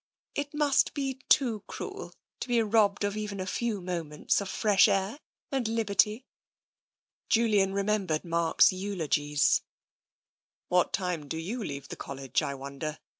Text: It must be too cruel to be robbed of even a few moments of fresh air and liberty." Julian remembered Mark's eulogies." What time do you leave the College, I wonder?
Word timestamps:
It 0.33 0.51
must 0.55 0.95
be 0.95 1.19
too 1.29 1.63
cruel 1.67 2.15
to 2.39 2.47
be 2.47 2.59
robbed 2.63 3.03
of 3.03 3.15
even 3.15 3.39
a 3.39 3.45
few 3.45 3.79
moments 3.81 4.41
of 4.41 4.49
fresh 4.49 4.87
air 4.87 5.19
and 5.51 5.67
liberty." 5.67 6.25
Julian 7.29 7.71
remembered 7.71 8.25
Mark's 8.25 8.73
eulogies." 8.73 9.61
What 10.69 10.91
time 10.91 11.27
do 11.27 11.37
you 11.37 11.63
leave 11.63 11.89
the 11.89 11.95
College, 11.97 12.41
I 12.41 12.55
wonder? 12.55 12.97